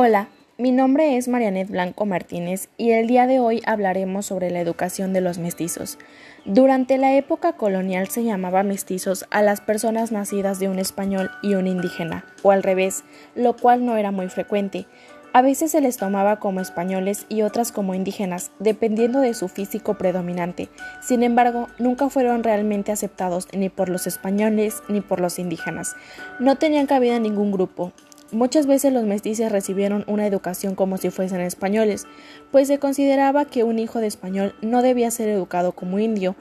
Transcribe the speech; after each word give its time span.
Hola, 0.00 0.28
mi 0.58 0.70
nombre 0.70 1.16
es 1.16 1.26
Marianet 1.26 1.70
Blanco 1.70 2.06
Martínez 2.06 2.68
y 2.76 2.92
el 2.92 3.08
día 3.08 3.26
de 3.26 3.40
hoy 3.40 3.62
hablaremos 3.66 4.26
sobre 4.26 4.48
la 4.52 4.60
educación 4.60 5.12
de 5.12 5.20
los 5.20 5.38
mestizos. 5.38 5.98
Durante 6.44 6.98
la 6.98 7.16
época 7.16 7.54
colonial 7.54 8.06
se 8.06 8.22
llamaba 8.22 8.62
mestizos 8.62 9.26
a 9.32 9.42
las 9.42 9.60
personas 9.60 10.12
nacidas 10.12 10.60
de 10.60 10.68
un 10.68 10.78
español 10.78 11.32
y 11.42 11.54
un 11.54 11.66
indígena, 11.66 12.24
o 12.44 12.52
al 12.52 12.62
revés, 12.62 13.02
lo 13.34 13.56
cual 13.56 13.84
no 13.84 13.96
era 13.96 14.12
muy 14.12 14.28
frecuente. 14.28 14.86
A 15.32 15.42
veces 15.42 15.72
se 15.72 15.80
les 15.80 15.96
tomaba 15.96 16.38
como 16.38 16.60
españoles 16.60 17.26
y 17.28 17.42
otras 17.42 17.72
como 17.72 17.92
indígenas, 17.92 18.52
dependiendo 18.60 19.20
de 19.20 19.34
su 19.34 19.48
físico 19.48 19.98
predominante. 19.98 20.68
Sin 21.02 21.24
embargo, 21.24 21.66
nunca 21.78 22.08
fueron 22.08 22.44
realmente 22.44 22.92
aceptados 22.92 23.48
ni 23.52 23.68
por 23.68 23.88
los 23.88 24.06
españoles 24.06 24.80
ni 24.88 25.00
por 25.00 25.18
los 25.18 25.40
indígenas. 25.40 25.96
No 26.38 26.56
tenían 26.56 26.86
cabida 26.86 27.16
en 27.16 27.24
ningún 27.24 27.50
grupo, 27.50 27.92
Muchas 28.30 28.66
veces 28.66 28.92
los 28.92 29.04
mestizos 29.04 29.50
recibieron 29.50 30.04
una 30.06 30.26
educación 30.26 30.74
como 30.74 30.98
si 30.98 31.08
fuesen 31.08 31.40
españoles, 31.40 32.06
pues 32.52 32.68
se 32.68 32.78
consideraba 32.78 33.46
que 33.46 33.64
un 33.64 33.78
hijo 33.78 34.00
de 34.00 34.06
español 34.06 34.54
no 34.60 34.82
debía 34.82 35.10
ser 35.10 35.30
educado 35.30 35.72
como 35.72 35.98
indio. 35.98 36.36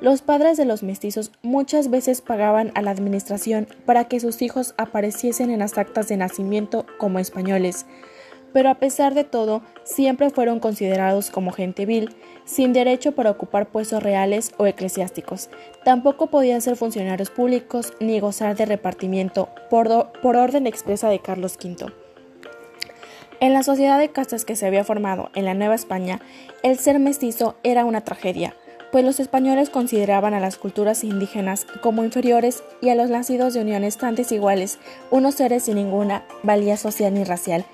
Los 0.00 0.22
padres 0.22 0.56
de 0.56 0.64
los 0.64 0.84
mestizos 0.84 1.32
muchas 1.42 1.90
veces 1.90 2.20
pagaban 2.20 2.70
a 2.76 2.82
la 2.82 2.92
administración 2.92 3.66
para 3.86 4.04
que 4.04 4.20
sus 4.20 4.40
hijos 4.40 4.74
apareciesen 4.76 5.50
en 5.50 5.58
las 5.58 5.78
actas 5.78 6.06
de 6.08 6.16
nacimiento 6.16 6.86
como 6.98 7.18
españoles 7.18 7.86
pero 8.52 8.70
a 8.70 8.76
pesar 8.76 9.14
de 9.14 9.24
todo, 9.24 9.62
siempre 9.84 10.30
fueron 10.30 10.60
considerados 10.60 11.30
como 11.30 11.52
gente 11.52 11.86
vil, 11.86 12.14
sin 12.44 12.72
derecho 12.72 13.12
para 13.12 13.30
ocupar 13.30 13.68
puestos 13.68 14.02
reales 14.02 14.52
o 14.58 14.66
eclesiásticos. 14.66 15.48
Tampoco 15.84 16.28
podían 16.28 16.60
ser 16.60 16.76
funcionarios 16.76 17.30
públicos 17.30 17.92
ni 18.00 18.20
gozar 18.20 18.56
de 18.56 18.66
repartimiento 18.66 19.48
por, 19.70 20.12
por 20.20 20.36
orden 20.36 20.66
expresa 20.66 21.08
de 21.08 21.20
Carlos 21.20 21.56
V. 21.62 21.92
En 23.40 23.52
la 23.52 23.64
sociedad 23.64 23.98
de 23.98 24.10
castas 24.10 24.44
que 24.44 24.54
se 24.54 24.66
había 24.66 24.84
formado 24.84 25.30
en 25.34 25.44
la 25.44 25.54
Nueva 25.54 25.74
España, 25.74 26.20
el 26.62 26.78
ser 26.78 27.00
mestizo 27.00 27.56
era 27.64 27.84
una 27.84 28.02
tragedia, 28.02 28.54
pues 28.92 29.04
los 29.04 29.18
españoles 29.18 29.70
consideraban 29.70 30.34
a 30.34 30.40
las 30.40 30.58
culturas 30.58 31.02
indígenas 31.02 31.66
como 31.80 32.04
inferiores 32.04 32.62
y 32.82 32.90
a 32.90 32.94
los 32.94 33.08
nacidos 33.08 33.54
de 33.54 33.62
uniones 33.62 33.96
tan 33.96 34.14
desiguales, 34.14 34.78
unos 35.10 35.34
seres 35.36 35.64
sin 35.64 35.76
ninguna 35.76 36.24
valía 36.42 36.76
social 36.76 37.14
ni 37.14 37.24
racial. 37.24 37.64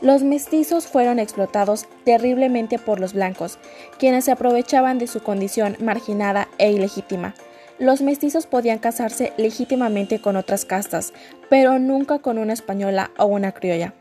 Los 0.00 0.22
mestizos 0.22 0.86
fueron 0.86 1.18
explotados 1.18 1.86
terriblemente 2.04 2.78
por 2.78 3.00
los 3.00 3.12
blancos, 3.12 3.58
quienes 3.98 4.24
se 4.24 4.30
aprovechaban 4.30 4.98
de 4.98 5.08
su 5.08 5.20
condición 5.20 5.76
marginada 5.80 6.48
e 6.58 6.70
ilegítima. 6.70 7.34
Los 7.80 8.00
mestizos 8.00 8.46
podían 8.46 8.78
casarse 8.78 9.32
legítimamente 9.36 10.20
con 10.20 10.36
otras 10.36 10.64
castas, 10.64 11.12
pero 11.50 11.80
nunca 11.80 12.20
con 12.20 12.38
una 12.38 12.52
española 12.52 13.10
o 13.18 13.26
una 13.26 13.52
criolla. 13.52 13.94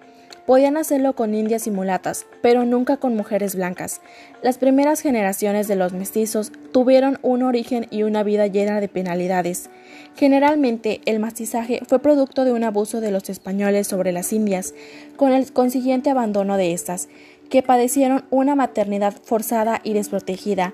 Podían 0.47 0.77
hacerlo 0.77 1.13
con 1.13 1.35
indias 1.35 1.67
y 1.67 1.71
mulatas, 1.71 2.25
pero 2.41 2.63
nunca 2.63 2.95
con 2.95 3.17
mujeres 3.17 3.53
blancas. 3.53 3.99
Las 4.41 4.57
primeras 4.57 5.01
generaciones 5.01 5.67
de 5.67 5.75
los 5.75 5.91
mestizos 5.91 6.53
tuvieron 6.71 7.19
un 7.21 7.43
origen 7.43 7.85
y 7.91 8.03
una 8.03 8.23
vida 8.23 8.47
llena 8.47 8.79
de 8.79 8.87
penalidades. 8.87 9.69
Generalmente, 10.15 11.01
el 11.03 11.19
mestizaje 11.19 11.81
fue 11.85 11.99
producto 11.99 12.45
de 12.45 12.53
un 12.53 12.63
abuso 12.63 13.01
de 13.01 13.11
los 13.11 13.29
españoles 13.29 13.87
sobre 13.87 14.13
las 14.13 14.31
indias, 14.31 14.73
con 15.17 15.33
el 15.33 15.51
consiguiente 15.51 16.11
abandono 16.11 16.55
de 16.55 16.71
estas, 16.71 17.09
que 17.49 17.61
padecieron 17.61 18.23
una 18.29 18.55
maternidad 18.55 19.15
forzada 19.21 19.81
y 19.83 19.91
desprotegida. 19.91 20.73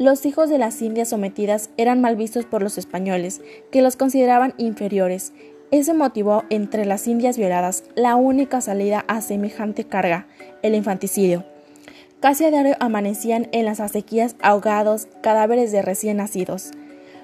Los 0.00 0.26
hijos 0.26 0.50
de 0.50 0.58
las 0.58 0.82
indias 0.82 1.10
sometidas 1.10 1.70
eran 1.76 2.00
mal 2.00 2.16
vistos 2.16 2.44
por 2.44 2.60
los 2.60 2.76
españoles, 2.76 3.40
que 3.70 3.82
los 3.82 3.94
consideraban 3.94 4.52
inferiores, 4.56 5.32
ese 5.72 5.94
motivó 5.94 6.44
entre 6.50 6.84
las 6.84 7.08
indias 7.08 7.38
violadas 7.38 7.82
la 7.96 8.14
única 8.14 8.60
salida 8.60 9.04
a 9.08 9.22
semejante 9.22 9.84
carga, 9.84 10.26
el 10.62 10.74
infanticidio. 10.74 11.44
Casi 12.20 12.44
a 12.44 12.50
diario 12.50 12.76
amanecían 12.78 13.48
en 13.52 13.64
las 13.64 13.80
acequias 13.80 14.36
ahogados 14.42 15.08
cadáveres 15.22 15.72
de 15.72 15.82
recién 15.82 16.18
nacidos. 16.18 16.70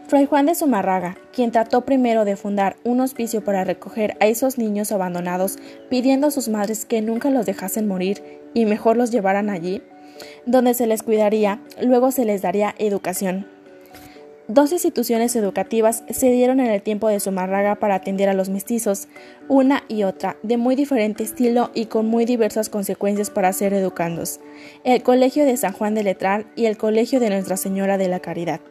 Fray 0.08 0.24
Juan 0.24 0.46
de 0.46 0.54
Zumarraga, 0.54 1.18
quien 1.34 1.52
trató 1.52 1.84
primero 1.84 2.24
de 2.24 2.36
fundar 2.36 2.76
un 2.84 3.00
hospicio 3.00 3.44
para 3.44 3.64
recoger 3.64 4.16
a 4.18 4.26
esos 4.26 4.56
niños 4.56 4.92
abandonados, 4.92 5.58
pidiendo 5.90 6.28
a 6.28 6.30
sus 6.30 6.48
madres 6.48 6.86
que 6.86 7.02
nunca 7.02 7.28
los 7.28 7.44
dejasen 7.44 7.86
morir 7.86 8.22
y 8.54 8.64
mejor 8.64 8.96
los 8.96 9.10
llevaran 9.10 9.50
allí, 9.50 9.82
donde 10.46 10.72
se 10.72 10.86
les 10.86 11.02
cuidaría, 11.02 11.60
luego 11.82 12.10
se 12.10 12.24
les 12.24 12.40
daría 12.40 12.74
educación. 12.78 13.57
Dos 14.48 14.72
instituciones 14.72 15.36
educativas 15.36 16.04
se 16.08 16.32
dieron 16.32 16.58
en 16.58 16.68
el 16.68 16.80
tiempo 16.80 17.08
de 17.08 17.20
Zumarraga 17.20 17.74
para 17.74 17.96
atender 17.96 18.30
a 18.30 18.32
los 18.32 18.48
mestizos, 18.48 19.06
una 19.46 19.84
y 19.88 20.04
otra, 20.04 20.38
de 20.42 20.56
muy 20.56 20.74
diferente 20.74 21.22
estilo 21.22 21.70
y 21.74 21.84
con 21.84 22.06
muy 22.06 22.24
diversas 22.24 22.70
consecuencias 22.70 23.28
para 23.28 23.52
ser 23.52 23.74
educandos, 23.74 24.40
el 24.84 25.02
Colegio 25.02 25.44
de 25.44 25.58
San 25.58 25.74
Juan 25.74 25.94
de 25.94 26.02
Letrán 26.02 26.50
y 26.56 26.64
el 26.64 26.78
Colegio 26.78 27.20
de 27.20 27.28
Nuestra 27.28 27.58
Señora 27.58 27.98
de 27.98 28.08
la 28.08 28.20
Caridad. 28.20 28.62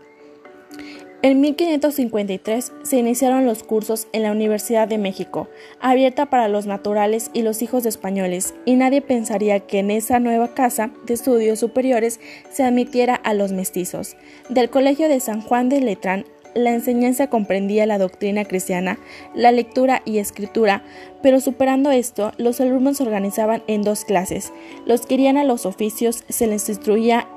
En 1.24 1.42
1553 1.42 2.74
se 2.84 2.98
iniciaron 2.98 3.48
los 3.48 3.64
cursos 3.64 4.08
en 4.14 4.22
la 4.22 4.32
Universidad 4.32 4.88
de 4.88 5.00
México, 5.00 5.50
abierta 5.80 6.28
para 6.28 6.48
los 6.48 6.68
naturales 6.68 7.32
y 7.34 7.42
los 7.42 7.64
hijos 7.64 7.82
de 7.82 7.90
españoles, 7.90 8.54
y 8.66 8.76
nadie 8.76 9.02
pensaría 9.02 9.62
que 9.62 9.80
en 9.80 9.90
esa 9.90 10.20
nueva 10.20 10.54
casa 10.54 10.92
de 11.08 11.16
estudios 11.16 11.60
superiores 11.60 12.20
se 12.52 12.64
admitiera 12.64 13.16
a 13.16 13.34
los 13.34 13.52
mestizos. 13.52 14.16
Del 14.50 14.70
Colegio 14.70 15.10
de 15.10 15.20
San 15.20 15.42
Juan 15.42 15.70
de 15.70 15.82
Letrán, 15.82 16.26
la 16.54 16.72
enseñanza 16.72 17.32
comprendía 17.32 17.88
la 17.88 17.98
doctrina 17.98 18.46
cristiana, 18.46 19.00
la 19.34 19.52
lectura 19.52 20.04
y 20.06 20.20
escritura, 20.20 20.84
pero 21.24 21.40
superando 21.40 21.90
esto, 21.90 22.32
los 22.38 22.62
alumnos 22.62 22.98
se 22.98 23.04
organizaban 23.04 23.64
en 23.66 23.82
dos 23.82 24.06
clases. 24.06 24.54
Los 24.86 25.08
que 25.08 25.16
irían 25.16 25.38
a 25.38 25.44
los 25.44 25.66
oficios 25.66 26.24
se 26.30 26.46
les 26.46 26.70
instruía 26.70 27.28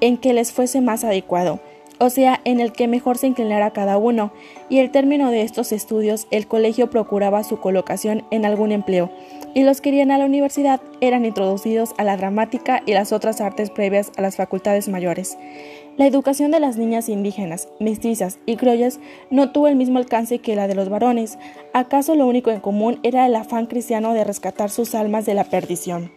en 0.00 0.16
que 0.16 0.32
les 0.32 0.50
fuese 0.50 0.80
más 0.80 1.04
adecuado 1.04 1.60
o 1.98 2.10
sea, 2.10 2.40
en 2.44 2.60
el 2.60 2.72
que 2.72 2.88
mejor 2.88 3.18
se 3.18 3.26
inclinara 3.26 3.72
cada 3.72 3.98
uno, 3.98 4.32
y 4.68 4.78
el 4.78 4.90
término 4.90 5.30
de 5.30 5.42
estos 5.42 5.72
estudios 5.72 6.26
el 6.30 6.46
colegio 6.46 6.90
procuraba 6.90 7.44
su 7.44 7.60
colocación 7.60 8.24
en 8.30 8.44
algún 8.44 8.72
empleo, 8.72 9.10
y 9.54 9.62
los 9.62 9.80
que 9.80 9.88
irían 9.90 10.10
a 10.10 10.18
la 10.18 10.26
universidad 10.26 10.80
eran 11.00 11.24
introducidos 11.24 11.94
a 11.98 12.04
la 12.04 12.16
dramática 12.16 12.82
y 12.86 12.92
las 12.92 13.12
otras 13.12 13.40
artes 13.40 13.70
previas 13.70 14.12
a 14.16 14.22
las 14.22 14.36
facultades 14.36 14.88
mayores. 14.88 15.36
La 15.96 16.06
educación 16.06 16.52
de 16.52 16.60
las 16.60 16.76
niñas 16.76 17.08
indígenas, 17.08 17.68
mestizas 17.80 18.38
y 18.46 18.54
criollas 18.54 19.00
no 19.30 19.50
tuvo 19.50 19.66
el 19.66 19.74
mismo 19.74 19.98
alcance 19.98 20.38
que 20.38 20.54
la 20.54 20.68
de 20.68 20.76
los 20.76 20.88
varones, 20.88 21.38
acaso 21.72 22.14
lo 22.14 22.26
único 22.26 22.52
en 22.52 22.60
común 22.60 23.00
era 23.02 23.26
el 23.26 23.34
afán 23.34 23.66
cristiano 23.66 24.14
de 24.14 24.22
rescatar 24.22 24.70
sus 24.70 24.94
almas 24.94 25.26
de 25.26 25.34
la 25.34 25.42
perdición. 25.42 26.12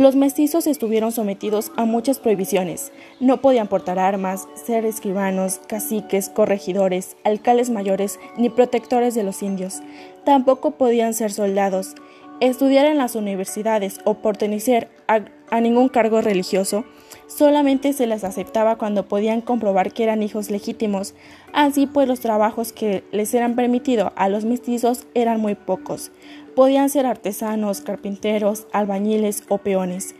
Los 0.00 0.16
mestizos 0.16 0.66
estuvieron 0.66 1.12
sometidos 1.12 1.72
a 1.76 1.84
muchas 1.84 2.18
prohibiciones. 2.18 2.90
No 3.20 3.42
podían 3.42 3.68
portar 3.68 3.98
armas, 3.98 4.48
ser 4.54 4.86
escribanos, 4.86 5.60
caciques, 5.66 6.30
corregidores, 6.30 7.18
alcaldes 7.22 7.68
mayores 7.68 8.18
ni 8.38 8.48
protectores 8.48 9.14
de 9.14 9.24
los 9.24 9.42
indios. 9.42 9.82
Tampoco 10.24 10.70
podían 10.70 11.12
ser 11.12 11.32
soldados, 11.32 11.96
estudiar 12.40 12.86
en 12.86 12.96
las 12.96 13.14
universidades 13.14 14.00
o 14.04 14.14
pertenecer 14.14 14.88
a, 15.06 15.60
ningún 15.60 15.90
cargo 15.90 16.22
religioso. 16.22 16.86
Solamente 17.26 17.92
se 17.92 18.06
les 18.06 18.24
aceptaba 18.24 18.76
cuando 18.76 19.06
podían 19.06 19.42
comprobar 19.42 19.92
que 19.92 20.04
eran 20.04 20.22
hijos 20.22 20.50
legítimos. 20.50 21.12
Así 21.52 21.86
pues 21.86 22.08
los 22.08 22.20
trabajos 22.20 22.72
que 22.72 23.04
les 23.12 23.34
eran 23.34 23.54
permitidos 23.54 24.12
a 24.16 24.30
los 24.30 24.46
mestizos 24.46 25.06
eran 25.12 25.42
muy 25.42 25.56
pocos. 25.56 26.10
Podían 26.54 26.90
ser 26.90 27.06
artesanos, 27.06 27.80
carpinteros, 27.80 28.66
albañiles 28.72 29.44
o 29.48 29.58
peones. 29.58 30.14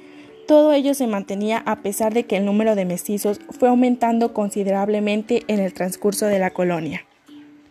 Todo 0.46 0.72
ello 0.72 0.94
se 0.94 1.06
mantenía 1.06 1.58
a 1.58 1.82
pesar 1.82 2.14
de 2.14 2.24
que 2.24 2.36
el 2.36 2.44
número 2.44 2.74
de 2.74 2.84
mestizos 2.84 3.41
fue 3.50 3.68
aumentando 3.68 4.32
considerablemente 4.34 5.44
en 5.48 5.60
el 5.60 5.72
transcurso 5.72 6.26
de 6.26 6.38
la 6.38 6.50
colonia. 6.50 7.06